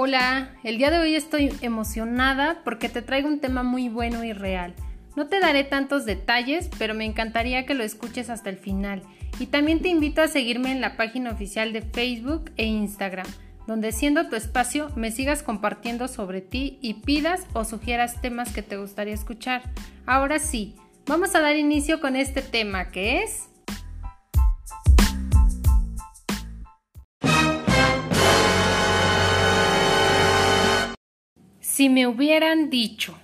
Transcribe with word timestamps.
Hola, 0.00 0.52
el 0.62 0.78
día 0.78 0.92
de 0.92 1.00
hoy 1.00 1.16
estoy 1.16 1.52
emocionada 1.60 2.60
porque 2.62 2.88
te 2.88 3.02
traigo 3.02 3.26
un 3.26 3.40
tema 3.40 3.64
muy 3.64 3.88
bueno 3.88 4.22
y 4.22 4.32
real. 4.32 4.72
No 5.16 5.26
te 5.26 5.40
daré 5.40 5.64
tantos 5.64 6.04
detalles, 6.04 6.70
pero 6.78 6.94
me 6.94 7.04
encantaría 7.04 7.66
que 7.66 7.74
lo 7.74 7.82
escuches 7.82 8.30
hasta 8.30 8.48
el 8.48 8.58
final. 8.58 9.02
Y 9.40 9.46
también 9.46 9.82
te 9.82 9.88
invito 9.88 10.22
a 10.22 10.28
seguirme 10.28 10.70
en 10.70 10.80
la 10.80 10.96
página 10.96 11.32
oficial 11.32 11.72
de 11.72 11.82
Facebook 11.82 12.52
e 12.56 12.64
Instagram, 12.66 13.26
donde 13.66 13.90
siendo 13.90 14.28
tu 14.28 14.36
espacio 14.36 14.88
me 14.94 15.10
sigas 15.10 15.42
compartiendo 15.42 16.06
sobre 16.06 16.42
ti 16.42 16.78
y 16.80 16.94
pidas 16.94 17.44
o 17.52 17.64
sugieras 17.64 18.20
temas 18.20 18.52
que 18.52 18.62
te 18.62 18.76
gustaría 18.76 19.14
escuchar. 19.14 19.62
Ahora 20.06 20.38
sí, 20.38 20.76
vamos 21.06 21.34
a 21.34 21.40
dar 21.40 21.56
inicio 21.56 22.00
con 22.00 22.14
este 22.14 22.40
tema 22.40 22.92
que 22.92 23.24
es... 23.24 23.48
Si 31.78 31.88
me 31.88 32.08
hubieran 32.08 32.70
dicho. 32.70 33.16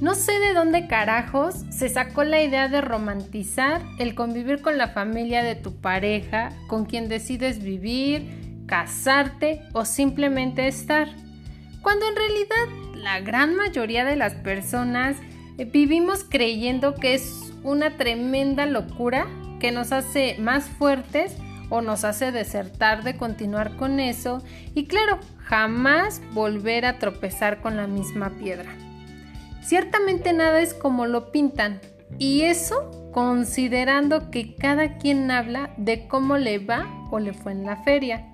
No 0.00 0.14
sé 0.14 0.32
de 0.40 0.54
dónde 0.54 0.86
carajos 0.86 1.56
se 1.68 1.90
sacó 1.90 2.24
la 2.24 2.42
idea 2.42 2.68
de 2.68 2.80
romantizar 2.80 3.82
el 3.98 4.14
convivir 4.14 4.62
con 4.62 4.78
la 4.78 4.88
familia 4.88 5.42
de 5.42 5.56
tu 5.56 5.78
pareja, 5.78 6.52
con 6.68 6.86
quien 6.86 7.10
decides 7.10 7.62
vivir, 7.62 8.64
casarte 8.66 9.60
o 9.74 9.84
simplemente 9.84 10.66
estar. 10.66 11.08
Cuando 11.82 12.08
en 12.08 12.16
realidad 12.16 12.94
la 12.94 13.20
gran 13.20 13.54
mayoría 13.56 14.06
de 14.06 14.16
las 14.16 14.36
personas 14.36 15.18
eh, 15.58 15.66
vivimos 15.66 16.24
creyendo 16.24 16.94
que 16.94 17.12
es 17.12 17.52
una 17.62 17.98
tremenda 17.98 18.64
locura 18.64 19.26
que 19.60 19.70
nos 19.70 19.92
hace 19.92 20.36
más 20.38 20.64
fuertes 20.64 21.36
o 21.70 21.80
nos 21.80 22.04
hace 22.04 22.32
desertar 22.32 23.02
de 23.02 23.16
continuar 23.16 23.76
con 23.76 24.00
eso 24.00 24.42
y 24.74 24.86
claro, 24.86 25.18
jamás 25.38 26.20
volver 26.32 26.86
a 26.86 26.98
tropezar 26.98 27.60
con 27.60 27.76
la 27.76 27.86
misma 27.86 28.30
piedra. 28.30 28.74
Ciertamente 29.62 30.32
nada 30.32 30.60
es 30.60 30.74
como 30.74 31.06
lo 31.06 31.30
pintan 31.30 31.80
y 32.18 32.42
eso 32.42 33.10
considerando 33.12 34.30
que 34.30 34.54
cada 34.54 34.96
quien 34.96 35.30
habla 35.30 35.70
de 35.76 36.06
cómo 36.08 36.38
le 36.38 36.58
va 36.58 36.86
o 37.10 37.18
le 37.18 37.32
fue 37.32 37.52
en 37.52 37.64
la 37.64 37.76
feria. 37.82 38.24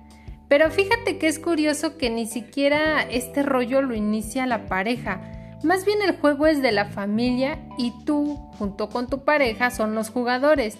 Pero 0.47 0.69
fíjate 0.69 1.17
que 1.17 1.27
es 1.27 1.39
curioso 1.39 1.97
que 1.97 2.09
ni 2.09 2.25
siquiera 2.25 3.01
este 3.01 3.43
rollo 3.43 3.81
lo 3.81 3.95
inicia 3.95 4.45
la 4.45 4.67
pareja. 4.67 5.21
Más 5.63 5.85
bien 5.85 6.01
el 6.01 6.17
juego 6.17 6.45
es 6.45 6.61
de 6.61 6.71
la 6.71 6.85
familia 6.85 7.59
y 7.77 7.91
tú, 8.05 8.37
junto 8.59 8.89
con 8.89 9.07
tu 9.07 9.23
pareja, 9.23 9.71
son 9.71 9.95
los 9.95 10.09
jugadores, 10.09 10.77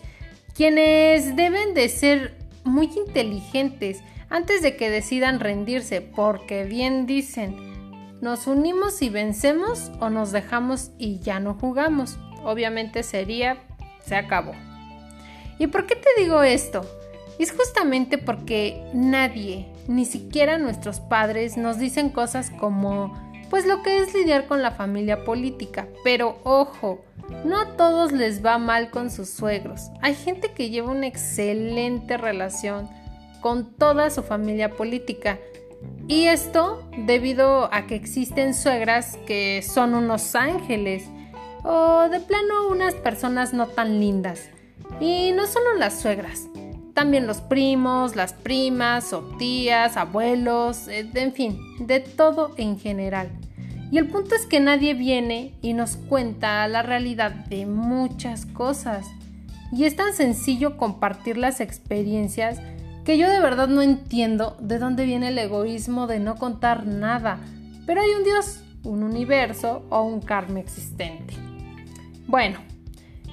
quienes 0.54 1.36
deben 1.36 1.74
de 1.74 1.90
ser 1.90 2.45
muy 2.66 2.92
inteligentes 2.96 4.02
antes 4.30 4.62
de 4.62 4.76
que 4.76 4.90
decidan 4.90 5.40
rendirse, 5.40 6.02
porque 6.02 6.66
bien 6.66 7.06
dicen, 7.06 7.56
nos 8.22 8.48
unimos 8.48 9.02
y 9.02 9.10
vencemos 9.10 9.92
o 10.00 10.10
nos 10.10 10.32
dejamos 10.32 10.92
y 10.98 11.20
ya 11.20 11.40
no 11.40 11.54
jugamos. 11.54 12.18
Obviamente 12.44 13.04
sería, 13.04 13.58
se 14.04 14.16
acabó. 14.16 14.52
¿Y 15.58 15.68
por 15.68 15.86
qué 15.86 15.96
te 15.96 16.22
digo 16.22 16.44
esto? 16.44 16.82
Es 17.40 17.52
justamente 17.52 18.18
porque 18.18 18.84
nadie, 18.94 19.68
ni 19.88 20.06
siquiera 20.06 20.58
nuestros 20.58 21.00
padres, 21.00 21.58
nos 21.58 21.78
dicen 21.78 22.10
cosas 22.10 22.50
como, 22.50 23.14
pues 23.50 23.66
lo 23.66 23.84
que 23.84 24.00
es 24.00 24.14
lidiar 24.14 24.48
con 24.48 24.62
la 24.62 24.72
familia 24.72 25.24
política. 25.24 25.88
Pero 26.04 26.40
ojo, 26.44 27.04
no 27.44 27.60
a 27.60 27.78
todos 27.78 28.12
les 28.12 28.44
va 28.46 28.58
mal 28.58 28.90
con 28.90 29.10
sus 29.10 29.30
suegros. 29.30 29.90
Hay 30.02 30.16
gente 30.16 30.52
que 30.52 30.70
lleva 30.70 30.92
una 30.92 31.08
excelente 31.08 32.18
relación 32.18 32.90
con 33.42 33.74
toda 33.74 34.10
su 34.10 34.24
familia 34.24 34.72
política. 34.72 35.40
Y 36.08 36.26
esto 36.26 36.88
debido 36.98 37.72
a 37.74 37.86
que 37.88 37.96
existen 37.96 38.54
suegras 38.54 39.18
que 39.28 39.62
son 39.62 39.94
unos 39.94 40.36
ángeles 40.36 41.06
o 41.64 42.08
de 42.10 42.20
plano 42.20 42.68
unas 42.70 42.96
personas 42.96 43.54
no 43.54 43.68
tan 43.68 44.00
lindas. 44.00 44.50
Y 45.00 45.32
no 45.34 45.48
solo 45.48 45.76
las 45.76 46.00
suegras, 46.00 46.48
también 46.94 47.28
los 47.28 47.42
primos, 47.42 48.16
las 48.16 48.34
primas 48.34 49.14
o 49.14 49.22
tías, 49.38 49.98
abuelos, 49.98 50.88
eh, 50.88 51.10
en 51.14 51.34
fin, 51.34 51.60
de 51.80 52.00
todo 52.00 52.54
en 52.58 52.80
general. 52.80 53.30
Y 53.92 53.98
el 53.98 54.08
punto 54.08 54.36
es 54.36 54.46
que 54.46 54.60
nadie 54.60 54.94
viene 54.94 55.54
y 55.62 55.74
nos 55.74 55.96
cuenta 55.96 56.68
la 56.68 56.82
realidad 56.82 57.32
de 57.32 57.66
muchas 57.66 58.46
cosas. 58.46 59.06
Y 59.72 59.86
es 59.86 59.96
tan 59.96 60.14
sencillo 60.14 60.78
compartir 60.78 61.38
las 61.38 61.60
experiencias 61.60 62.60
que 63.04 63.18
yo 63.20 63.30
de 63.30 63.40
verdad 63.40 63.68
no 63.68 63.84
entiendo 63.84 64.58
de 64.60 64.80
dónde 64.80 65.06
viene 65.06 65.28
el 65.28 65.38
egoísmo 65.38 66.08
de 66.08 66.20
no 66.20 66.36
contar 66.36 66.88
nada. 66.88 67.40
Pero 67.86 68.02
hay 68.02 68.10
un 68.10 68.24
Dios, 68.24 68.62
un 68.84 69.04
universo 69.04 69.86
o 69.90 70.02
un 70.02 70.22
karma 70.22 70.60
existente. 70.60 71.36
Bueno, 72.26 72.58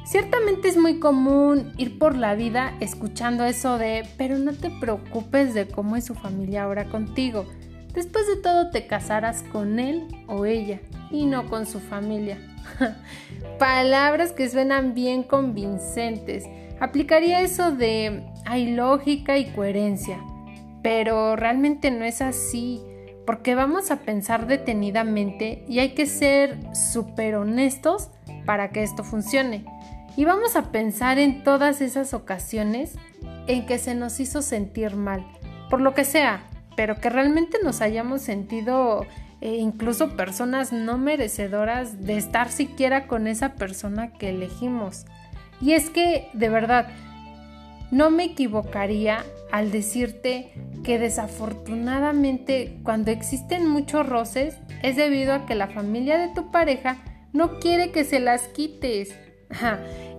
ciertamente 0.04 0.68
es 0.68 0.76
muy 0.76 0.98
común 0.98 1.72
ir 1.78 1.98
por 1.98 2.16
la 2.16 2.34
vida 2.34 2.74
escuchando 2.80 3.44
eso 3.44 3.78
de, 3.78 4.06
pero 4.18 4.38
no 4.38 4.52
te 4.52 4.70
preocupes 4.70 5.54
de 5.54 5.66
cómo 5.66 5.96
es 5.96 6.04
su 6.04 6.14
familia 6.14 6.64
ahora 6.64 6.84
contigo. 6.84 7.46
Después 7.94 8.26
de 8.26 8.36
todo 8.36 8.70
te 8.70 8.86
casarás 8.86 9.42
con 9.42 9.78
él 9.78 10.08
o 10.26 10.46
ella 10.46 10.80
y 11.10 11.26
no 11.26 11.46
con 11.48 11.66
su 11.66 11.78
familia. 11.80 12.38
Palabras 13.58 14.32
que 14.32 14.48
suenan 14.48 14.94
bien 14.94 15.22
convincentes. 15.22 16.44
Aplicaría 16.80 17.40
eso 17.40 17.70
de 17.70 18.24
hay 18.44 18.74
lógica 18.74 19.38
y 19.38 19.46
coherencia. 19.52 20.18
Pero 20.82 21.36
realmente 21.36 21.90
no 21.90 22.04
es 22.04 22.22
así, 22.22 22.80
porque 23.26 23.54
vamos 23.54 23.90
a 23.90 24.00
pensar 24.00 24.46
detenidamente 24.46 25.64
y 25.68 25.78
hay 25.78 25.90
que 25.90 26.06
ser 26.06 26.58
súper 26.74 27.36
honestos 27.36 28.08
para 28.46 28.70
que 28.70 28.82
esto 28.82 29.04
funcione. 29.04 29.64
Y 30.16 30.24
vamos 30.24 30.56
a 30.56 30.72
pensar 30.72 31.18
en 31.18 31.44
todas 31.44 31.80
esas 31.80 32.14
ocasiones 32.14 32.96
en 33.46 33.64
que 33.66 33.78
se 33.78 33.94
nos 33.94 34.18
hizo 34.20 34.42
sentir 34.42 34.96
mal, 34.96 35.24
por 35.70 35.80
lo 35.80 35.94
que 35.94 36.04
sea, 36.04 36.44
pero 36.76 37.00
que 37.00 37.10
realmente 37.10 37.58
nos 37.62 37.80
hayamos 37.80 38.22
sentido 38.22 39.06
eh, 39.40 39.56
incluso 39.56 40.16
personas 40.16 40.72
no 40.72 40.98
merecedoras 40.98 42.00
de 42.00 42.16
estar 42.16 42.50
siquiera 42.50 43.08
con 43.08 43.26
esa 43.26 43.54
persona 43.54 44.12
que 44.12 44.30
elegimos. 44.30 45.04
Y 45.60 45.72
es 45.72 45.90
que, 45.90 46.28
de 46.32 46.48
verdad, 46.48 46.88
no 47.90 48.10
me 48.10 48.24
equivocaría 48.24 49.24
al 49.50 49.70
decirte 49.70 50.52
que 50.82 50.98
desafortunadamente 50.98 52.78
cuando 52.82 53.10
existen 53.10 53.68
muchos 53.68 54.08
roces 54.08 54.56
es 54.82 54.96
debido 54.96 55.34
a 55.34 55.44
que 55.44 55.54
la 55.54 55.68
familia 55.68 56.18
de 56.18 56.32
tu 56.34 56.50
pareja 56.50 56.98
no 57.32 57.58
quiere 57.58 57.90
que 57.90 58.04
se 58.04 58.20
las 58.20 58.42
quites. 58.48 59.14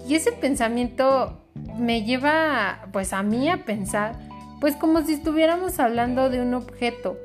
Y 0.07 0.15
ese 0.15 0.33
pensamiento 0.33 1.47
me 1.77 2.03
lleva 2.03 2.87
pues 2.91 3.13
a 3.13 3.23
mí 3.23 3.49
a 3.49 3.63
pensar 3.63 4.19
pues 4.63 4.77
como 4.77 5.01
si 5.01 5.11
estuviéramos 5.11 5.77
hablando 5.81 6.29
de 6.29 6.39
un 6.39 6.53
objeto, 6.53 7.19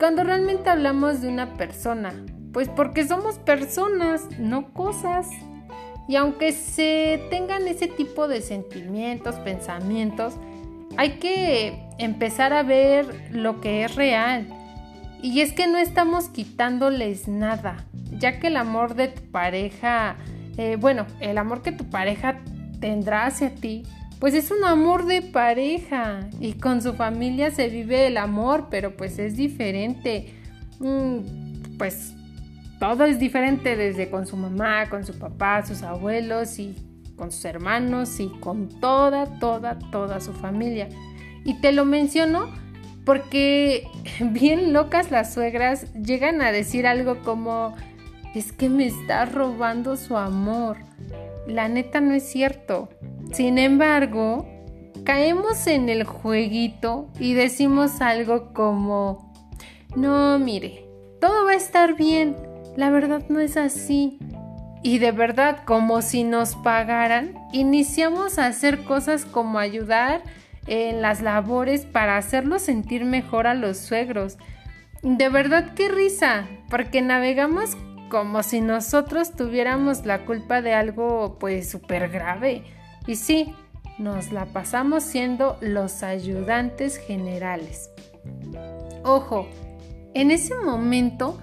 cuando 0.00 0.24
realmente 0.24 0.68
hablamos 0.68 1.20
de 1.20 1.28
una 1.28 1.54
persona, 1.54 2.12
pues 2.52 2.68
porque 2.68 3.06
somos 3.06 3.38
personas, 3.38 4.26
no 4.40 4.72
cosas. 4.72 5.28
Y 6.08 6.16
aunque 6.16 6.50
se 6.50 7.24
tengan 7.30 7.68
ese 7.68 7.86
tipo 7.86 8.26
de 8.26 8.40
sentimientos, 8.40 9.36
pensamientos, 9.36 10.34
hay 10.96 11.20
que 11.20 11.88
empezar 11.98 12.52
a 12.52 12.64
ver 12.64 13.30
lo 13.30 13.60
que 13.60 13.84
es 13.84 13.94
real. 13.94 14.48
Y 15.22 15.40
es 15.40 15.52
que 15.52 15.68
no 15.68 15.78
estamos 15.78 16.30
quitándoles 16.30 17.28
nada, 17.28 17.84
ya 18.18 18.40
que 18.40 18.48
el 18.48 18.56
amor 18.56 18.96
de 18.96 19.06
tu 19.06 19.22
pareja, 19.30 20.16
eh, 20.56 20.76
bueno, 20.80 21.06
el 21.20 21.38
amor 21.38 21.62
que 21.62 21.70
tu 21.70 21.88
pareja 21.90 22.40
tendrá 22.80 23.26
hacia 23.26 23.54
ti, 23.54 23.84
pues 24.22 24.34
es 24.34 24.52
un 24.52 24.62
amor 24.62 25.06
de 25.06 25.20
pareja 25.20 26.30
y 26.38 26.52
con 26.52 26.80
su 26.80 26.92
familia 26.92 27.50
se 27.50 27.68
vive 27.68 28.06
el 28.06 28.16
amor, 28.16 28.68
pero 28.70 28.96
pues 28.96 29.18
es 29.18 29.34
diferente. 29.34 30.32
Mm, 30.78 31.76
pues 31.76 32.14
todo 32.78 33.04
es 33.04 33.18
diferente 33.18 33.74
desde 33.74 34.10
con 34.10 34.28
su 34.28 34.36
mamá, 34.36 34.88
con 34.88 35.04
su 35.04 35.18
papá, 35.18 35.66
sus 35.66 35.82
abuelos 35.82 36.60
y 36.60 36.76
con 37.16 37.32
sus 37.32 37.44
hermanos 37.46 38.20
y 38.20 38.28
con 38.38 38.68
toda, 38.68 39.26
toda, 39.40 39.80
toda 39.90 40.20
su 40.20 40.32
familia. 40.32 40.88
Y 41.44 41.54
te 41.54 41.72
lo 41.72 41.84
menciono 41.84 42.46
porque 43.04 43.88
bien 44.20 44.72
locas 44.72 45.10
las 45.10 45.34
suegras 45.34 45.92
llegan 45.94 46.42
a 46.42 46.52
decir 46.52 46.86
algo 46.86 47.24
como, 47.24 47.74
es 48.36 48.52
que 48.52 48.68
me 48.68 48.86
está 48.86 49.24
robando 49.24 49.96
su 49.96 50.16
amor. 50.16 50.76
La 51.48 51.68
neta 51.68 52.00
no 52.00 52.14
es 52.14 52.22
cierto. 52.22 52.88
Sin 53.32 53.56
embargo, 53.56 54.46
caemos 55.04 55.66
en 55.66 55.88
el 55.88 56.04
jueguito 56.04 57.08
y 57.18 57.32
decimos 57.32 58.02
algo 58.02 58.52
como, 58.52 59.32
no, 59.96 60.38
mire, 60.38 60.84
todo 61.18 61.46
va 61.46 61.52
a 61.52 61.56
estar 61.56 61.96
bien, 61.96 62.36
la 62.76 62.90
verdad 62.90 63.24
no 63.30 63.40
es 63.40 63.56
así. 63.56 64.18
Y 64.82 64.98
de 64.98 65.12
verdad, 65.12 65.64
como 65.64 66.02
si 66.02 66.24
nos 66.24 66.56
pagaran, 66.56 67.38
iniciamos 67.52 68.38
a 68.38 68.46
hacer 68.46 68.84
cosas 68.84 69.24
como 69.24 69.58
ayudar 69.58 70.22
en 70.66 71.00
las 71.00 71.22
labores 71.22 71.86
para 71.86 72.18
hacerlos 72.18 72.62
sentir 72.62 73.06
mejor 73.06 73.46
a 73.46 73.54
los 73.54 73.78
suegros. 73.78 74.36
De 75.02 75.30
verdad 75.30 75.72
qué 75.74 75.88
risa, 75.88 76.48
porque 76.68 77.00
navegamos 77.00 77.78
como 78.10 78.42
si 78.42 78.60
nosotros 78.60 79.32
tuviéramos 79.32 80.04
la 80.04 80.26
culpa 80.26 80.60
de 80.60 80.74
algo 80.74 81.38
pues 81.38 81.70
súper 81.70 82.10
grave. 82.10 82.64
Y 83.06 83.16
sí, 83.16 83.54
nos 83.98 84.32
la 84.32 84.46
pasamos 84.46 85.02
siendo 85.02 85.56
los 85.60 86.02
ayudantes 86.02 86.96
generales. 86.96 87.90
Ojo, 89.04 89.48
en 90.14 90.30
ese 90.30 90.54
momento 90.54 91.38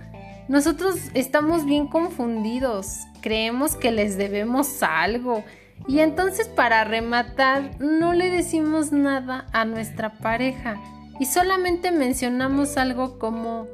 nosotros 0.48 0.96
estamos 1.14 1.66
bien 1.66 1.88
confundidos, 1.88 2.98
creemos 3.22 3.76
que 3.76 3.92
les 3.92 4.18
debemos 4.18 4.82
algo 4.82 5.44
y 5.88 6.00
entonces 6.00 6.48
para 6.48 6.84
rematar 6.84 7.80
no 7.80 8.14
le 8.14 8.30
decimos 8.30 8.92
nada 8.92 9.46
a 9.52 9.66
nuestra 9.66 10.18
pareja 10.18 10.82
y 11.20 11.26
solamente 11.26 11.92
mencionamos 11.92 12.78
algo 12.78 13.20
como 13.20 13.68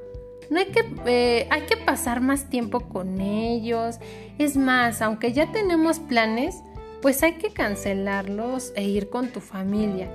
no 0.49 0.59
hay 0.59 0.67
que, 0.67 0.83
eh, 1.05 1.47
hay 1.49 1.61
que 1.61 1.77
pasar 1.77 2.21
más 2.21 2.49
tiempo 2.49 2.81
con 2.81 3.19
ellos. 3.19 3.99
Es 4.37 4.57
más, 4.57 5.01
aunque 5.01 5.33
ya 5.33 5.51
tenemos 5.51 5.99
planes, 5.99 6.61
pues 7.05 7.21
hay 7.21 7.33
que 7.33 7.51
cancelarlos 7.51 8.73
e 8.75 8.83
ir 8.83 9.11
con 9.11 9.27
tu 9.27 9.39
familia. 9.39 10.09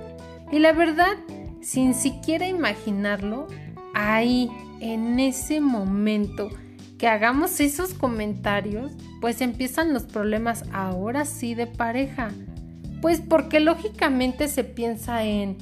Y 0.51 0.59
la 0.59 0.73
verdad, 0.73 1.15
sin 1.61 1.93
siquiera 1.93 2.49
imaginarlo, 2.49 3.47
ahí, 3.93 4.51
en 4.81 5.17
ese 5.21 5.61
momento 5.61 6.49
que 6.97 7.07
hagamos 7.07 7.61
esos 7.61 7.93
comentarios, 7.93 8.91
pues 9.21 9.39
empiezan 9.39 9.93
los 9.93 10.03
problemas 10.03 10.65
ahora 10.73 11.23
sí 11.23 11.55
de 11.55 11.65
pareja. 11.65 12.27
Pues 13.01 13.21
porque 13.21 13.61
lógicamente 13.61 14.49
se 14.49 14.65
piensa 14.65 15.23
en, 15.23 15.59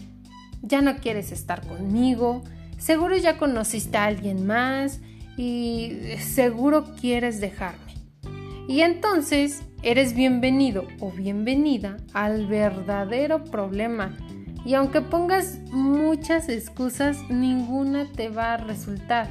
ya 0.63 0.81
no 0.81 0.95
quieres 0.95 1.31
estar 1.31 1.61
conmigo, 1.67 2.41
seguro 2.79 3.15
ya 3.15 3.37
conociste 3.37 3.99
a 3.99 4.05
alguien 4.05 4.47
más 4.47 4.99
y 5.37 5.95
seguro 6.21 6.85
quieres 6.99 7.39
dejarme. 7.39 7.93
Y 8.67 8.81
entonces 8.81 9.61
eres 9.81 10.13
bienvenido 10.13 10.85
o 10.99 11.11
bienvenida 11.11 11.97
al 12.13 12.47
verdadero 12.47 13.43
problema 13.45 14.15
y 14.65 14.73
aunque 14.73 15.01
pongas 15.01 15.59
muchas 15.71 16.49
excusas, 16.49 17.17
ninguna 17.29 18.11
te 18.11 18.29
va 18.29 18.53
a 18.53 18.57
resultar, 18.57 19.29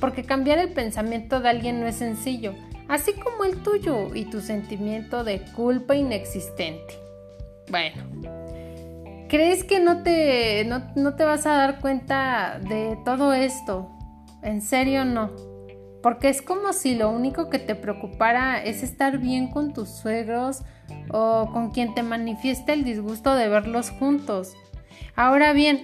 porque 0.00 0.22
cambiar 0.22 0.58
el 0.58 0.72
pensamiento 0.72 1.40
de 1.40 1.48
alguien 1.48 1.80
no 1.80 1.86
es 1.86 1.96
sencillo, 1.96 2.54
así 2.88 3.14
como 3.14 3.44
el 3.44 3.62
tuyo 3.62 4.14
y 4.14 4.26
tu 4.26 4.40
sentimiento 4.40 5.24
de 5.24 5.40
culpa 5.54 5.96
inexistente. 5.96 6.94
Bueno, 7.70 8.02
¿crees 9.28 9.64
que 9.64 9.80
no 9.80 10.02
te, 10.02 10.64
no, 10.66 10.82
no 10.94 11.14
te 11.16 11.24
vas 11.24 11.46
a 11.46 11.54
dar 11.54 11.80
cuenta 11.80 12.60
de 12.60 12.98
todo 13.04 13.32
esto? 13.32 13.90
En 14.42 14.60
serio 14.60 15.06
no. 15.06 15.55
Porque 16.06 16.28
es 16.28 16.40
como 16.40 16.72
si 16.72 16.94
lo 16.94 17.10
único 17.10 17.50
que 17.50 17.58
te 17.58 17.74
preocupara 17.74 18.62
es 18.62 18.84
estar 18.84 19.18
bien 19.18 19.48
con 19.48 19.72
tus 19.72 19.88
suegros 19.88 20.62
o 21.10 21.50
con 21.52 21.72
quien 21.72 21.94
te 21.94 22.04
manifiesta 22.04 22.74
el 22.74 22.84
disgusto 22.84 23.34
de 23.34 23.48
verlos 23.48 23.90
juntos. 23.90 24.54
Ahora 25.16 25.52
bien, 25.52 25.80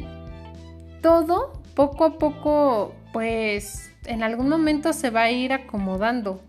todo 1.00 1.60
poco 1.74 2.04
a 2.04 2.18
poco, 2.18 2.94
pues 3.12 3.90
en 4.04 4.22
algún 4.22 4.48
momento 4.48 4.92
se 4.92 5.10
va 5.10 5.22
a 5.22 5.32
ir 5.32 5.52
acomodando, 5.52 6.40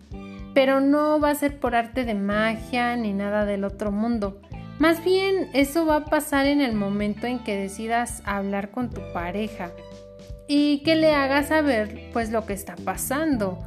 pero 0.53 0.79
no 0.79 1.19
va 1.19 1.31
a 1.31 1.35
ser 1.35 1.59
por 1.59 1.73
arte 1.73 2.05
de 2.05 2.13
magia 2.13 2.95
ni 2.95 3.11
nada 3.11 3.43
del 3.43 3.63
otro 3.63 3.91
mundo. 3.91 4.39
Más 4.77 5.03
bien, 5.03 5.49
eso 5.53 5.87
va 5.87 5.95
a 5.95 6.05
pasar 6.05 6.45
en 6.45 6.61
el 6.61 6.73
momento 6.73 7.25
en 7.25 7.39
que 7.39 7.57
decidas 7.57 8.21
hablar 8.23 8.69
con 8.69 8.91
tu 8.91 9.01
pareja 9.13 9.71
y 10.47 10.83
que 10.83 10.95
le 10.95 11.13
hagas 11.13 11.47
saber 11.47 12.09
pues 12.13 12.31
lo 12.31 12.45
que 12.45 12.53
está 12.53 12.75
pasando, 12.75 13.59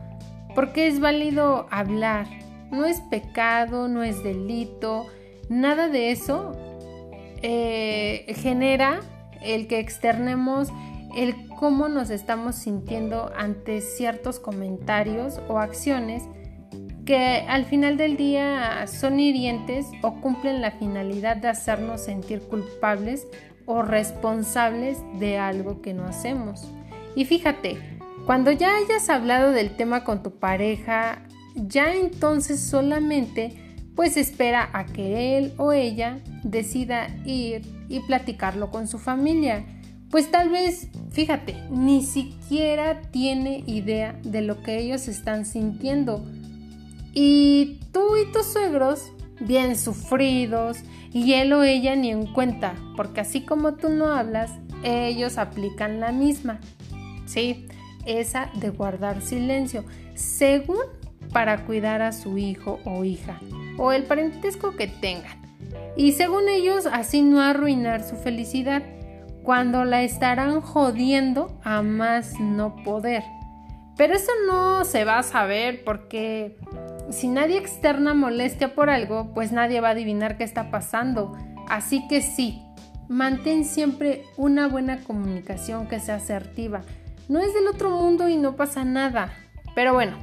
porque 0.55 0.87
es 0.87 1.01
válido 1.01 1.67
hablar, 1.71 2.27
no 2.71 2.85
es 2.85 3.01
pecado, 3.11 3.89
no 3.89 4.03
es 4.03 4.23
delito, 4.23 5.07
nada 5.49 5.89
de 5.89 6.11
eso 6.11 6.53
eh, 7.43 8.25
genera 8.37 9.01
el 9.43 9.67
que 9.69 9.79
externemos 9.79 10.69
el 11.17 11.49
cómo 11.49 11.89
nos 11.89 12.11
estamos 12.11 12.57
sintiendo 12.57 13.33
ante 13.37 13.81
ciertos 13.81 14.39
comentarios 14.39 15.41
o 15.49 15.59
acciones 15.59 16.23
que 17.07 17.45
al 17.49 17.65
final 17.65 17.97
del 17.97 18.17
día 18.17 18.87
son 18.87 19.21
hirientes 19.21 19.87
o 20.03 20.21
cumplen 20.21 20.61
la 20.61 20.73
finalidad 20.73 21.37
de 21.37 21.49
hacernos 21.49 22.03
sentir 22.03 22.43
culpables 22.43 23.27
o 23.67 23.83
responsables 23.83 24.99
de 25.19 25.39
algo 25.39 25.83
que 25.83 25.93
no 25.93 26.05
hacemos. 26.05 26.67
Y 27.15 27.25
fíjate, 27.25 27.79
cuando 28.25 28.51
ya 28.53 28.77
hayas 28.77 29.09
hablado 29.11 29.53
del 29.53 29.77
tema 29.77 30.05
con 30.05 30.23
tu 30.23 30.33
pareja, 30.39 31.23
ya 31.55 31.93
entonces 31.95 32.61
solamente 32.61 33.67
pues 33.95 34.17
espera 34.19 34.69
a 34.75 34.85
que 34.85 35.39
él 35.39 35.55
o 35.57 35.73
ella 35.73 36.19
decida 36.45 37.09
ir 37.25 37.63
y 37.89 38.01
platicarlo 38.01 38.71
con 38.71 38.87
su 38.87 38.99
familia. 38.99 39.65
Pues 40.11 40.31
tal 40.31 40.51
vez, 40.51 40.89
fíjate, 41.11 41.57
ni 41.71 42.03
siquiera 42.03 43.01
tiene 43.11 43.65
idea 43.67 44.21
de 44.23 44.43
lo 44.43 44.63
que 44.63 44.79
ellos 44.79 45.09
están 45.09 45.47
sintiendo. 45.47 46.25
Y 47.13 47.81
tú 47.93 48.17
y 48.17 48.31
tus 48.33 48.47
suegros, 48.47 49.11
bien 49.41 49.77
sufridos, 49.77 50.79
y 51.13 51.35
él 51.35 51.53
o 51.53 51.63
ella 51.63 51.97
ni 51.97 52.11
en 52.11 52.27
cuenta, 52.27 52.75
porque 52.97 53.21
así 53.21 53.43
como 53.43 53.75
tú 53.75 53.89
no 53.89 54.13
hablas, 54.13 54.53
ellos 54.83 55.39
aplican 55.39 56.01
la 56.01 56.13
misma. 56.13 56.61
Sí, 57.27 57.67
esa 58.05 58.51
de 58.55 58.71
guardar 58.71 59.23
silencio, 59.23 59.85
según 60.15 60.79
para 61.33 61.65
cuidar 61.65 62.03
a 62.03 62.13
su 62.13 62.39
hijo 62.39 62.79
o 62.85 63.05
hija 63.05 63.41
o 63.79 63.93
el 63.93 64.05
parentesco 64.05 64.77
que 64.77 64.87
tengan. 64.87 65.43
Y 65.97 66.13
según 66.13 66.49
ellos, 66.49 66.87
así 66.87 67.23
no 67.23 67.41
arruinar 67.41 68.05
su 68.05 68.17
felicidad, 68.17 68.83
cuando 69.43 69.85
la 69.85 70.03
estarán 70.03 70.61
jodiendo 70.61 71.59
a 71.63 71.83
más 71.83 72.39
no 72.41 72.77
poder. 72.83 73.23
Pero 73.97 74.15
eso 74.15 74.33
no 74.47 74.85
se 74.85 75.05
va 75.05 75.19
a 75.19 75.23
saber 75.23 75.85
porque 75.85 76.59
si 77.11 77.29
nadie 77.29 77.59
externa 77.59 78.15
molestia 78.15 78.75
por 78.75 78.91
algo, 78.91 79.33
pues 79.35 79.53
nadie 79.53 79.81
va 79.81 79.89
a 79.89 79.93
adivinar 79.93 80.37
qué 80.37 80.45
está 80.45 80.71
pasando. 80.71 81.37
Así 81.69 82.07
que 82.09 82.21
sí, 82.21 82.63
mantén 83.09 83.65
siempre 83.65 84.25
una 84.37 84.69
buena 84.69 84.99
comunicación 84.99 85.87
que 85.89 86.01
sea 86.01 86.17
asertiva. 86.17 86.83
No 87.29 87.41
es 87.41 87.55
del 87.55 87.67
otro 87.69 87.91
mundo 87.91 88.29
y 88.29 88.37
no 88.37 88.57
pasa 88.57 88.85
nada. 88.85 89.33
Pero 89.75 89.93
bueno, 89.93 90.17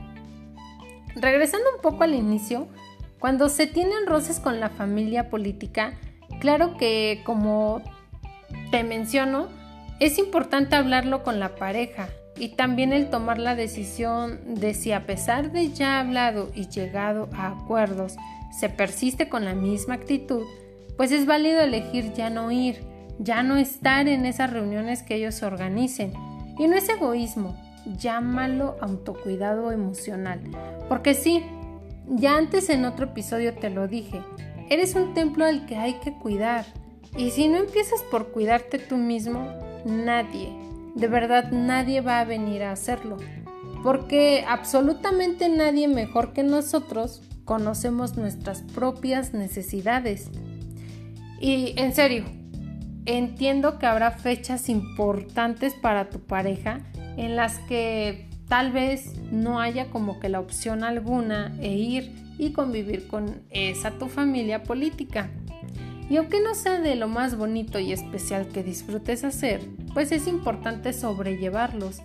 regresando 1.15 1.65
un 1.75 1.81
poco 1.81 2.03
al 2.03 2.13
inicio, 2.13 2.67
cuando 3.19 3.49
se 3.49 3.67
tienen 3.67 4.05
roces 4.05 4.39
con 4.39 4.59
la 4.59 4.69
familia 4.69 5.29
política, 5.29 5.93
claro 6.39 6.75
que 6.77 7.21
como 7.25 7.81
te 8.71 8.83
menciono, 8.83 9.47
es 9.99 10.17
importante 10.17 10.75
hablarlo 10.75 11.23
con 11.23 11.39
la 11.39 11.55
pareja 11.55 12.09
y 12.37 12.49
también 12.49 12.93
el 12.93 13.09
tomar 13.09 13.37
la 13.37 13.55
decisión 13.55 14.39
de 14.55 14.73
si 14.73 14.91
a 14.91 15.05
pesar 15.05 15.51
de 15.51 15.71
ya 15.71 15.99
hablado 15.99 16.51
y 16.55 16.67
llegado 16.67 17.29
a 17.33 17.47
acuerdos 17.47 18.15
se 18.59 18.69
persiste 18.69 19.29
con 19.29 19.45
la 19.45 19.53
misma 19.53 19.95
actitud, 19.95 20.43
pues 20.97 21.11
es 21.11 21.25
válido 21.25 21.61
elegir 21.61 22.13
ya 22.13 22.29
no 22.29 22.51
ir, 22.51 22.83
ya 23.19 23.43
no 23.43 23.57
estar 23.57 24.07
en 24.07 24.25
esas 24.25 24.51
reuniones 24.51 25.03
que 25.03 25.15
ellos 25.15 25.41
organicen. 25.43 26.13
Y 26.59 26.67
no 26.67 26.75
es 26.75 26.87
egoísmo, 26.87 27.57
llámalo 27.97 28.75
autocuidado 28.79 29.71
emocional, 29.71 30.39
porque 30.87 31.15
sí, 31.15 31.43
ya 32.07 32.37
antes 32.37 32.69
en 32.69 32.85
otro 32.85 33.05
episodio 33.05 33.55
te 33.55 33.69
lo 33.69 33.87
dije, 33.87 34.21
eres 34.69 34.95
un 34.95 35.13
templo 35.13 35.45
al 35.45 35.65
que 35.65 35.77
hay 35.77 35.93
que 35.95 36.13
cuidar. 36.13 36.65
Y 37.17 37.31
si 37.31 37.47
no 37.47 37.57
empiezas 37.57 38.01
por 38.03 38.31
cuidarte 38.31 38.79
tú 38.79 38.97
mismo, 38.97 39.47
nadie, 39.85 40.49
de 40.95 41.07
verdad 41.07 41.51
nadie 41.51 42.01
va 42.01 42.19
a 42.19 42.25
venir 42.25 42.63
a 42.63 42.71
hacerlo. 42.71 43.17
Porque 43.83 44.45
absolutamente 44.47 45.49
nadie 45.49 45.87
mejor 45.87 46.33
que 46.33 46.43
nosotros 46.43 47.21
conocemos 47.45 48.15
nuestras 48.15 48.61
propias 48.61 49.33
necesidades. 49.33 50.29
Y 51.39 51.73
en 51.77 51.93
serio, 51.93 52.23
entiendo 53.05 53.79
que 53.79 53.85
habrá 53.85 54.11
fechas 54.11 54.69
importantes 54.69 55.73
para 55.73 56.09
tu 56.09 56.19
pareja 56.19 56.79
en 57.17 57.35
las 57.35 57.59
que 57.59 58.29
tal 58.47 58.71
vez 58.71 59.13
no 59.31 59.59
haya 59.59 59.89
como 59.89 60.19
que 60.19 60.29
la 60.29 60.39
opción 60.39 60.83
alguna 60.83 61.55
e 61.59 61.73
ir 61.73 62.11
y 62.37 62.51
convivir 62.51 63.07
con 63.07 63.41
esa 63.49 63.91
tu 63.91 64.07
familia 64.07 64.63
política. 64.63 65.29
Y 66.09 66.17
aunque 66.17 66.41
no 66.41 66.53
sea 66.53 66.79
de 66.79 66.95
lo 66.95 67.07
más 67.07 67.37
bonito 67.37 67.79
y 67.79 67.91
especial 67.91 68.47
que 68.47 68.63
disfrutes 68.63 69.23
hacer, 69.23 69.61
pues 69.93 70.11
es 70.11 70.27
importante 70.27 70.93
sobrellevarlos. 70.93 72.01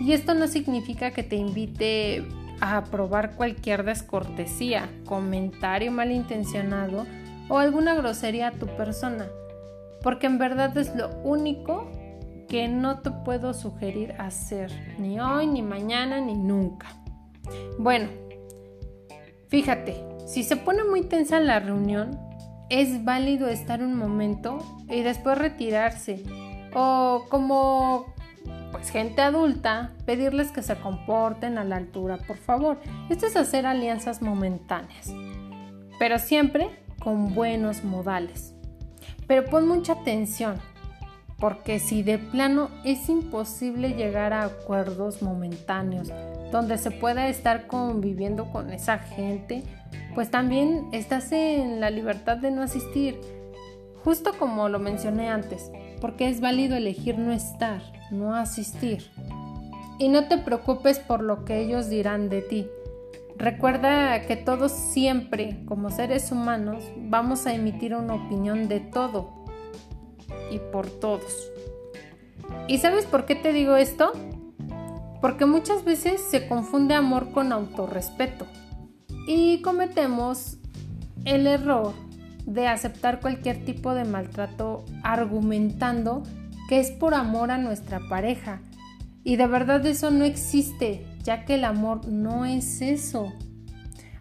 Y 0.00 0.12
esto 0.12 0.34
no 0.34 0.48
significa 0.48 1.10
que 1.10 1.22
te 1.22 1.36
invite 1.36 2.26
a 2.60 2.78
aprobar 2.78 3.36
cualquier 3.36 3.84
descortesía, 3.84 4.88
comentario 5.04 5.92
malintencionado 5.92 7.06
o 7.48 7.58
alguna 7.58 7.94
grosería 7.94 8.48
a 8.48 8.52
tu 8.52 8.66
persona. 8.76 9.26
porque 10.02 10.26
en 10.26 10.38
verdad 10.38 10.76
es 10.78 10.94
lo 10.96 11.10
único 11.22 11.90
que 12.48 12.68
no 12.68 13.00
te 13.00 13.10
puedo 13.10 13.54
sugerir 13.54 14.14
hacer, 14.18 14.70
ni 14.98 15.20
hoy, 15.20 15.46
ni 15.46 15.62
mañana, 15.62 16.20
ni 16.20 16.34
nunca. 16.34 16.88
Bueno, 17.78 18.08
fíjate, 19.48 20.02
si 20.26 20.42
se 20.42 20.56
pone 20.56 20.84
muy 20.84 21.02
tensa 21.02 21.38
la 21.38 21.60
reunión, 21.60 22.18
es 22.70 23.04
válido 23.04 23.48
estar 23.48 23.82
un 23.82 23.94
momento 23.94 24.58
y 24.88 25.02
después 25.02 25.38
retirarse. 25.38 26.22
O 26.74 27.26
como 27.28 28.14
pues 28.72 28.90
gente 28.90 29.20
adulta, 29.20 29.92
pedirles 30.06 30.52
que 30.52 30.62
se 30.62 30.76
comporten 30.76 31.58
a 31.58 31.64
la 31.64 31.76
altura, 31.76 32.18
por 32.18 32.36
favor. 32.36 32.78
Esto 33.08 33.26
es 33.26 33.36
hacer 33.36 33.66
alianzas 33.66 34.22
momentáneas, 34.22 35.12
pero 35.98 36.18
siempre 36.18 36.70
con 37.00 37.34
buenos 37.34 37.84
modales. 37.84 38.54
Pero 39.26 39.44
pon 39.44 39.66
mucha 39.66 39.94
atención, 39.94 40.56
porque 41.38 41.78
si 41.78 42.02
de 42.02 42.18
plano 42.18 42.70
es 42.84 43.08
imposible 43.08 43.90
llegar 43.90 44.32
a 44.32 44.44
acuerdos 44.44 45.22
momentáneos 45.22 46.12
donde 46.52 46.78
se 46.78 46.90
pueda 46.90 47.28
estar 47.28 47.66
conviviendo 47.66 48.50
con 48.50 48.72
esa 48.72 48.98
gente, 48.98 49.62
pues 50.14 50.30
también 50.30 50.88
estás 50.92 51.32
en 51.32 51.80
la 51.80 51.90
libertad 51.90 52.38
de 52.38 52.50
no 52.50 52.62
asistir, 52.62 53.20
justo 54.04 54.32
como 54.38 54.68
lo 54.68 54.78
mencioné 54.78 55.28
antes, 55.28 55.70
porque 56.00 56.28
es 56.28 56.40
válido 56.40 56.76
elegir 56.76 57.18
no 57.18 57.32
estar, 57.32 57.82
no 58.10 58.34
asistir. 58.34 59.10
Y 59.98 60.08
no 60.08 60.28
te 60.28 60.38
preocupes 60.38 60.98
por 60.98 61.22
lo 61.22 61.44
que 61.44 61.60
ellos 61.60 61.88
dirán 61.90 62.28
de 62.28 62.42
ti. 62.42 62.66
Recuerda 63.36 64.22
que 64.26 64.36
todos 64.36 64.72
siempre, 64.72 65.62
como 65.66 65.90
seres 65.90 66.30
humanos, 66.32 66.84
vamos 66.96 67.46
a 67.46 67.54
emitir 67.54 67.94
una 67.94 68.14
opinión 68.14 68.68
de 68.68 68.80
todo 68.80 69.44
y 70.50 70.58
por 70.58 70.88
todos. 70.88 71.50
¿Y 72.68 72.78
sabes 72.78 73.06
por 73.06 73.26
qué 73.26 73.34
te 73.34 73.52
digo 73.52 73.76
esto? 73.76 74.12
Porque 75.20 75.46
muchas 75.46 75.84
veces 75.84 76.20
se 76.20 76.48
confunde 76.48 76.94
amor 76.94 77.32
con 77.32 77.52
autorrespeto 77.52 78.46
y 79.26 79.60
cometemos 79.62 80.58
el 81.24 81.46
error 81.46 81.92
de 82.50 82.66
aceptar 82.66 83.20
cualquier 83.20 83.64
tipo 83.64 83.94
de 83.94 84.04
maltrato 84.04 84.84
argumentando 85.04 86.24
que 86.68 86.80
es 86.80 86.90
por 86.90 87.14
amor 87.14 87.52
a 87.52 87.58
nuestra 87.58 88.00
pareja. 88.08 88.60
Y 89.22 89.36
de 89.36 89.46
verdad 89.46 89.84
eso 89.86 90.10
no 90.10 90.24
existe, 90.24 91.06
ya 91.22 91.44
que 91.44 91.54
el 91.54 91.64
amor 91.64 92.08
no 92.08 92.44
es 92.44 92.80
eso. 92.80 93.32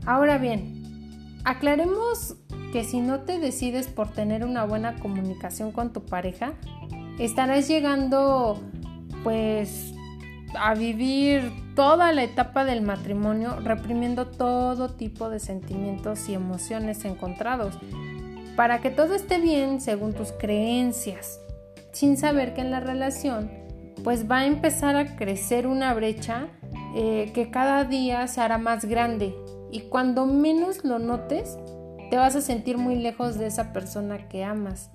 Ahora 0.06 0.38
bien, 0.38 1.42
aclaremos 1.44 2.36
que 2.72 2.84
si 2.84 3.02
no 3.02 3.22
te 3.22 3.40
decides 3.40 3.88
por 3.88 4.10
tener 4.10 4.46
una 4.46 4.64
buena 4.64 4.96
comunicación 4.96 5.72
con 5.72 5.92
tu 5.92 6.06
pareja, 6.06 6.54
estarás 7.18 7.68
llegando 7.68 8.62
pues 9.24 9.94
a 10.60 10.76
vivir 10.76 11.52
toda 11.76 12.12
la 12.12 12.24
etapa 12.24 12.64
del 12.66 12.82
matrimonio 12.82 13.60
reprimiendo 13.60 14.28
todo 14.28 14.90
tipo 14.90 15.30
de 15.30 15.40
sentimientos 15.40 16.30
y 16.30 16.34
emociones 16.34 17.06
encontrados 17.06 17.80
para 18.60 18.82
que 18.82 18.90
todo 18.90 19.16
esté 19.16 19.40
bien 19.40 19.80
según 19.80 20.12
tus 20.12 20.34
creencias, 20.34 21.40
sin 21.94 22.18
saber 22.18 22.54
que 22.54 22.60
en 22.60 22.72
la 22.72 22.82
relación 22.82 23.50
pues 24.04 24.30
va 24.30 24.40
a 24.40 24.48
empezar 24.48 24.98
a 24.98 25.16
crecer 25.16 25.66
una 25.66 25.94
brecha 25.94 26.50
eh, 26.94 27.32
que 27.34 27.52
cada 27.52 27.86
día 27.86 28.28
se 28.28 28.42
hará 28.42 28.58
más 28.58 28.84
grande 28.84 29.34
y 29.72 29.84
cuando 29.84 30.26
menos 30.26 30.84
lo 30.84 31.00
notes 31.00 31.58
te 32.10 32.18
vas 32.18 32.36
a 32.36 32.42
sentir 32.42 32.78
muy 32.78 32.96
lejos 32.96 33.38
de 33.38 33.48
esa 33.48 33.72
persona 33.72 34.28
que 34.28 34.44
amas. 34.44 34.92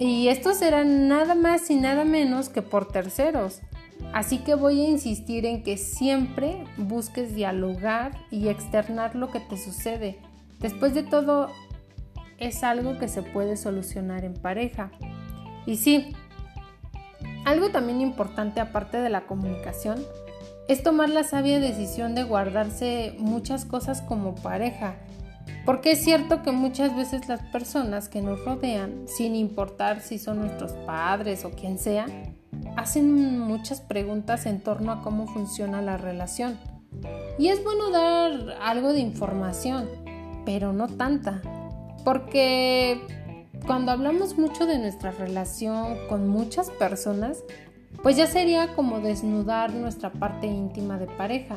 Y 0.00 0.26
esto 0.26 0.52
será 0.52 0.82
nada 0.82 1.36
más 1.36 1.70
y 1.70 1.76
nada 1.76 2.04
menos 2.04 2.48
que 2.48 2.62
por 2.62 2.88
terceros. 2.88 3.60
Así 4.12 4.38
que 4.38 4.56
voy 4.56 4.80
a 4.80 4.88
insistir 4.88 5.46
en 5.46 5.62
que 5.62 5.76
siempre 5.76 6.64
busques 6.78 7.32
dialogar 7.32 8.10
y 8.32 8.48
externar 8.48 9.14
lo 9.14 9.30
que 9.30 9.38
te 9.38 9.56
sucede. 9.56 10.18
Después 10.58 10.94
de 10.94 11.04
todo, 11.04 11.50
es 12.38 12.62
algo 12.62 12.98
que 12.98 13.08
se 13.08 13.22
puede 13.22 13.56
solucionar 13.56 14.24
en 14.24 14.34
pareja. 14.34 14.90
Y 15.66 15.76
sí, 15.76 16.12
algo 17.44 17.70
también 17.70 18.00
importante 18.00 18.60
aparte 18.60 18.98
de 18.98 19.10
la 19.10 19.26
comunicación 19.26 20.04
es 20.68 20.82
tomar 20.82 21.08
la 21.08 21.24
sabia 21.24 21.60
decisión 21.60 22.14
de 22.14 22.24
guardarse 22.24 23.14
muchas 23.18 23.64
cosas 23.64 24.02
como 24.02 24.34
pareja 24.34 24.96
porque 25.66 25.92
es 25.92 26.02
cierto 26.02 26.42
que 26.42 26.52
muchas 26.52 26.94
veces 26.94 27.28
las 27.28 27.42
personas 27.42 28.08
que 28.08 28.22
nos 28.22 28.44
rodean, 28.44 29.06
sin 29.06 29.34
importar 29.34 30.00
si 30.00 30.18
son 30.18 30.38
nuestros 30.38 30.72
padres 30.86 31.44
o 31.44 31.50
quien 31.50 31.78
sea, 31.78 32.06
hacen 32.76 33.40
muchas 33.40 33.80
preguntas 33.80 34.46
en 34.46 34.60
torno 34.60 34.92
a 34.92 35.02
cómo 35.02 35.26
funciona 35.26 35.82
la 35.82 35.96
relación. 35.96 36.56
Y 37.38 37.48
es 37.48 37.62
bueno 37.64 37.90
dar 37.90 38.56
algo 38.62 38.92
de 38.92 39.00
información, 39.00 39.88
pero 40.44 40.72
no 40.72 40.86
tanta. 40.86 41.42
Porque 42.06 43.00
cuando 43.66 43.90
hablamos 43.90 44.38
mucho 44.38 44.64
de 44.64 44.78
nuestra 44.78 45.10
relación 45.10 45.96
con 46.08 46.28
muchas 46.28 46.70
personas, 46.70 47.42
pues 48.00 48.16
ya 48.16 48.28
sería 48.28 48.76
como 48.76 49.00
desnudar 49.00 49.74
nuestra 49.74 50.12
parte 50.12 50.46
íntima 50.46 51.00
de 51.00 51.06
pareja. 51.06 51.56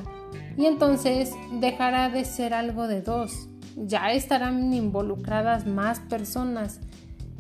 Y 0.58 0.66
entonces 0.66 1.36
dejará 1.52 2.10
de 2.10 2.26
ser 2.26 2.56
algo 2.56 2.88
de 2.88 3.04
dos 3.04 3.48
ya 3.76 4.12
estarán 4.12 4.74
involucradas 4.74 5.68
más 5.68 6.00
personas, 6.00 6.80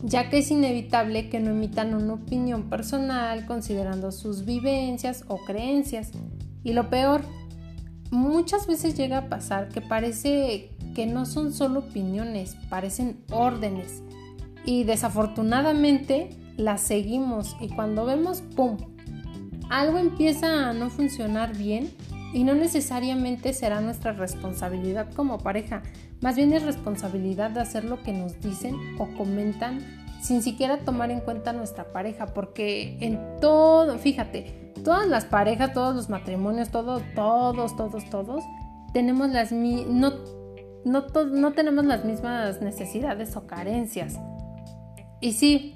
ya 0.03 0.29
que 0.29 0.37
es 0.37 0.51
inevitable 0.51 1.29
que 1.29 1.39
no 1.39 1.49
emitan 1.49 1.95
una 1.95 2.13
opinión 2.13 2.69
personal 2.69 3.47
considerando 3.47 4.11
sus 4.11 4.45
vivencias 4.45 5.25
o 5.27 5.37
creencias. 5.37 6.11
Y 6.63 6.73
lo 6.73 6.91
peor, 6.91 7.21
muchas 8.11 8.67
veces 8.67 8.95
llega 8.95 9.17
a 9.17 9.29
pasar 9.29 9.69
que 9.69 9.81
parece 9.81 10.69
no 11.05 11.25
son 11.25 11.53
solo 11.53 11.79
opiniones, 11.79 12.55
parecen 12.69 13.19
órdenes. 13.31 14.03
Y 14.65 14.83
desafortunadamente 14.83 16.29
las 16.57 16.81
seguimos 16.81 17.55
y 17.59 17.69
cuando 17.69 18.05
vemos, 18.05 18.41
¡pum!, 18.55 18.77
algo 19.69 19.97
empieza 19.97 20.69
a 20.69 20.73
no 20.73 20.89
funcionar 20.89 21.55
bien 21.55 21.91
y 22.33 22.43
no 22.43 22.53
necesariamente 22.53 23.53
será 23.53 23.81
nuestra 23.81 24.13
responsabilidad 24.13 25.11
como 25.13 25.37
pareja, 25.39 25.81
más 26.21 26.35
bien 26.35 26.53
es 26.53 26.63
responsabilidad 26.63 27.51
de 27.51 27.61
hacer 27.61 27.85
lo 27.85 28.01
que 28.03 28.13
nos 28.13 28.39
dicen 28.41 28.75
o 28.99 29.07
comentan 29.15 29.79
sin 30.21 30.43
siquiera 30.43 30.79
tomar 30.79 31.11
en 31.11 31.21
cuenta 31.21 31.53
nuestra 31.53 31.93
pareja, 31.93 32.27
porque 32.27 32.97
en 32.99 33.19
todo, 33.39 33.97
fíjate, 33.97 34.73
todas 34.83 35.07
las 35.07 35.25
parejas, 35.25 35.73
todos 35.73 35.95
los 35.95 36.09
matrimonios, 36.09 36.69
todos, 36.69 37.01
todos, 37.15 37.75
todos, 37.75 38.09
todos, 38.09 38.43
tenemos 38.93 39.29
las 39.29 39.51
no, 39.51 40.11
no, 40.85 41.51
tenemos 41.53 41.85
las 41.85 42.05
mismas 42.05 42.61
necesidades 42.61 43.35
o 43.35 43.45
carencias. 43.47 44.17
Y 45.21 45.33
sí, 45.33 45.75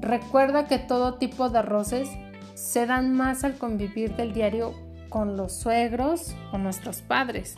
recuerda 0.00 0.66
que 0.66 0.78
todo 0.78 1.14
tipo 1.14 1.50
de 1.50 1.62
roces 1.62 2.08
se 2.54 2.86
dan 2.86 3.12
más 3.12 3.44
al 3.44 3.58
convivir 3.58 4.14
del 4.16 4.32
diario 4.32 4.72
con 5.08 5.36
los 5.36 5.52
suegros 5.52 6.34
o 6.52 6.58
nuestros 6.58 7.02
padres. 7.02 7.56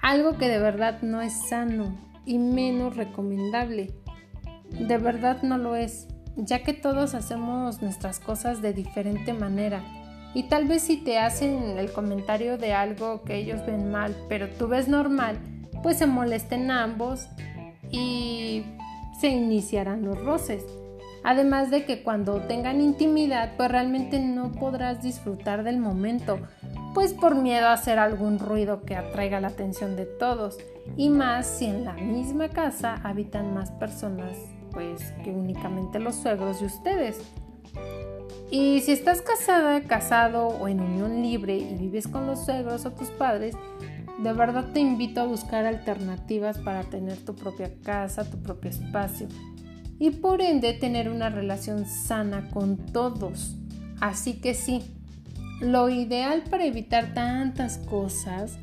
Algo 0.00 0.38
que 0.38 0.48
de 0.48 0.58
verdad 0.58 1.02
no 1.02 1.20
es 1.20 1.48
sano 1.48 1.96
y 2.24 2.38
menos 2.38 2.96
recomendable. 2.96 3.92
De 4.70 4.98
verdad 4.98 5.42
no 5.42 5.58
lo 5.58 5.74
es, 5.74 6.06
ya 6.36 6.62
que 6.62 6.74
todos 6.74 7.14
hacemos 7.14 7.82
nuestras 7.82 8.20
cosas 8.20 8.62
de 8.62 8.72
diferente 8.72 9.32
manera. 9.32 9.82
Y 10.34 10.44
tal 10.44 10.68
vez 10.68 10.82
si 10.82 10.98
te 10.98 11.18
hacen 11.18 11.78
el 11.78 11.90
comentario 11.90 12.58
de 12.58 12.74
algo 12.74 13.22
que 13.22 13.36
ellos 13.36 13.64
ven 13.66 13.90
mal, 13.90 14.14
pero 14.28 14.48
tú 14.50 14.68
ves 14.68 14.86
normal, 14.86 15.38
pues 15.82 15.98
se 15.98 16.06
molesten 16.06 16.70
ambos 16.70 17.28
y 17.90 18.64
se 19.20 19.28
iniciarán 19.28 20.04
los 20.04 20.22
roces. 20.22 20.64
Además 21.24 21.70
de 21.70 21.84
que 21.84 22.02
cuando 22.02 22.40
tengan 22.42 22.80
intimidad, 22.80 23.56
pues 23.56 23.70
realmente 23.70 24.20
no 24.20 24.52
podrás 24.52 25.02
disfrutar 25.02 25.64
del 25.64 25.78
momento, 25.78 26.38
pues 26.94 27.12
por 27.12 27.34
miedo 27.34 27.66
a 27.66 27.72
hacer 27.72 27.98
algún 27.98 28.38
ruido 28.38 28.82
que 28.82 28.96
atraiga 28.96 29.40
la 29.40 29.48
atención 29.48 29.96
de 29.96 30.06
todos, 30.06 30.58
y 30.96 31.10
más 31.10 31.46
si 31.46 31.66
en 31.66 31.84
la 31.84 31.94
misma 31.94 32.48
casa 32.48 33.00
habitan 33.02 33.52
más 33.52 33.70
personas, 33.72 34.36
pues 34.72 35.12
que 35.24 35.30
únicamente 35.30 35.98
los 35.98 36.14
suegros 36.14 36.60
de 36.60 36.66
ustedes. 36.66 37.20
Y 38.50 38.80
si 38.80 38.92
estás 38.92 39.20
casada, 39.20 39.82
casado 39.82 40.46
o 40.46 40.68
en 40.68 40.80
unión 40.80 41.20
libre 41.20 41.56
y 41.58 41.74
vives 41.74 42.08
con 42.08 42.26
los 42.26 42.46
suegros 42.46 42.86
o 42.86 42.92
tus 42.92 43.08
padres, 43.10 43.54
de 44.18 44.32
verdad 44.32 44.72
te 44.72 44.80
invito 44.80 45.20
a 45.20 45.26
buscar 45.26 45.66
alternativas 45.66 46.58
para 46.58 46.82
tener 46.84 47.16
tu 47.18 47.34
propia 47.34 47.72
casa, 47.82 48.28
tu 48.28 48.38
propio 48.38 48.70
espacio 48.70 49.28
y 49.98 50.10
por 50.10 50.40
ende 50.40 50.72
tener 50.74 51.08
una 51.08 51.28
relación 51.28 51.86
sana 51.86 52.48
con 52.50 52.76
todos. 52.76 53.56
Así 54.00 54.34
que 54.34 54.54
sí, 54.54 54.82
lo 55.60 55.88
ideal 55.88 56.44
para 56.48 56.64
evitar 56.64 57.14
tantas 57.14 57.78
cosas 57.78 58.58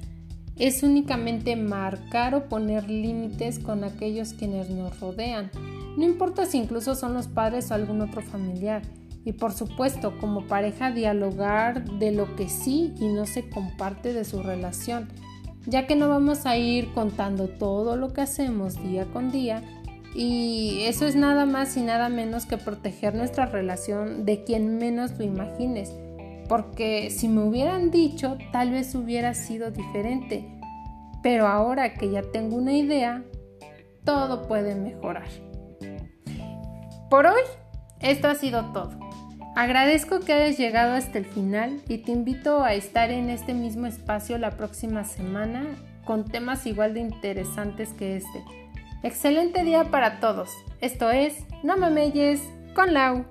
es 0.57 0.83
únicamente 0.83 1.55
marcar 1.55 2.35
o 2.35 2.47
poner 2.47 2.89
límites 2.89 3.59
con 3.59 3.83
aquellos 3.83 4.33
quienes 4.33 4.69
nos 4.69 4.99
rodean, 5.01 5.51
no 5.97 6.03
importa 6.03 6.45
si 6.45 6.57
incluso 6.57 6.95
son 6.95 7.13
los 7.13 7.27
padres 7.27 7.71
o 7.71 7.73
algún 7.73 8.01
otro 8.01 8.21
familiar. 8.21 8.81
Y 9.23 9.33
por 9.33 9.53
supuesto, 9.53 10.17
como 10.19 10.45
pareja, 10.45 10.91
dialogar 10.91 11.83
de 11.99 12.11
lo 12.11 12.35
que 12.35 12.47
sí 12.47 12.93
y 12.99 13.07
no 13.07 13.25
se 13.25 13.49
comparte 13.49 14.13
de 14.13 14.23
su 14.23 14.43
relación, 14.43 15.07
ya 15.65 15.87
que 15.87 15.95
no 15.95 16.09
vamos 16.09 16.45
a 16.45 16.57
ir 16.57 16.93
contando 16.93 17.47
todo 17.47 17.95
lo 17.95 18.13
que 18.13 18.21
hacemos 18.21 18.81
día 18.81 19.05
con 19.05 19.31
día 19.31 19.63
y 20.15 20.83
eso 20.83 21.05
es 21.05 21.15
nada 21.15 21.45
más 21.45 21.75
y 21.75 21.81
nada 21.81 22.09
menos 22.09 22.45
que 22.45 22.57
proteger 22.57 23.15
nuestra 23.15 23.47
relación 23.47 24.25
de 24.25 24.43
quien 24.43 24.77
menos 24.77 25.17
lo 25.17 25.25
imagines, 25.25 25.93
porque 26.47 27.09
si 27.09 27.27
me 27.27 27.43
hubieran 27.43 27.91
dicho 27.91 28.37
tal 28.51 28.71
vez 28.71 28.95
hubiera 28.95 29.33
sido 29.33 29.71
diferente, 29.71 30.47
pero 31.21 31.47
ahora 31.47 31.95
que 31.95 32.11
ya 32.11 32.21
tengo 32.21 32.55
una 32.55 32.73
idea, 32.73 33.23
todo 34.05 34.47
puede 34.47 34.75
mejorar. 34.75 35.27
Por 37.09 37.25
hoy, 37.25 37.41
esto 37.99 38.27
ha 38.27 38.35
sido 38.35 38.71
todo. 38.71 39.04
Agradezco 39.55 40.19
que 40.19 40.33
hayas 40.33 40.57
llegado 40.57 40.95
hasta 40.95 41.17
el 41.17 41.25
final 41.25 41.81
y 41.87 41.99
te 41.99 42.11
invito 42.11 42.61
a 42.61 42.73
estar 42.73 43.09
en 43.09 43.29
este 43.29 43.53
mismo 43.53 43.87
espacio 43.87 44.37
la 44.37 44.51
próxima 44.51 45.05
semana 45.05 45.63
con 46.03 46.25
temas 46.25 46.65
igual 46.67 46.93
de 46.93 46.99
interesantes 46.99 47.93
que 47.93 48.17
este. 48.17 48.43
Excelente 49.01 49.63
día 49.63 49.85
para 49.85 50.19
todos. 50.19 50.49
Esto 50.81 51.09
es 51.09 51.45
No 51.63 51.77
con 52.73 52.93
Lau. 52.93 53.25